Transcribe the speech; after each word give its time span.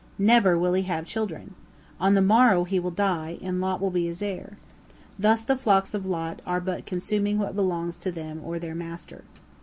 Never 0.17 0.57
will 0.57 0.73
he 0.73 0.81
have 0.89 1.05
children. 1.05 1.53
On 1.99 2.15
the 2.15 2.23
morrow 2.23 2.63
he 2.63 2.79
will 2.79 2.89
die, 2.89 3.37
and 3.39 3.61
Lot 3.61 3.79
will 3.79 3.91
be 3.91 4.07
his 4.07 4.23
heir. 4.23 4.57
Thus 5.19 5.43
the 5.43 5.55
flocks 5.55 5.93
of 5.93 6.07
Lot 6.07 6.41
are 6.43 6.59
but 6.59 6.87
consuming 6.87 7.37
what 7.37 7.53
belongs 7.55 7.99
to 7.99 8.11
them 8.11 8.41
or 8.43 8.57
their 8.57 8.73
master." 8.73 9.25